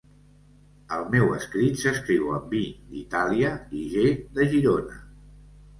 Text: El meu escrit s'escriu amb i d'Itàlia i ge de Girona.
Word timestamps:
El 0.95 1.03
meu 1.15 1.29
escrit 1.35 1.77
s'escriu 1.83 2.33
amb 2.39 2.57
i 2.61 2.65
d'Itàlia 2.95 3.53
i 3.83 3.87
ge 3.95 4.11
de 4.39 4.53
Girona. 4.57 5.01